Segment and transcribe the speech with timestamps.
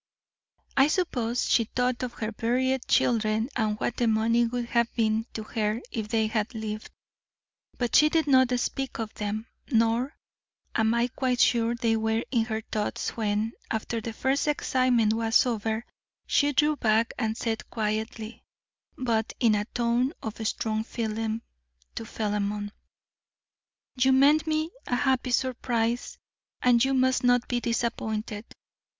[0.75, 5.27] I suppose she thought of her buried children, and what the money would have been
[5.33, 6.89] to her if they had lived;
[7.77, 10.15] but she did not speak of them, nor
[10.73, 15.45] am I quite sure they were in her thoughts when, after the first excitement was
[15.45, 15.85] over,
[16.25, 18.43] she drew back and said quietly,
[18.97, 21.43] but in a tone of strong feeling,
[21.93, 22.71] to Philemon:
[23.97, 26.17] 'You meant me a happy surprise,
[26.59, 28.45] and you must not be disappointed.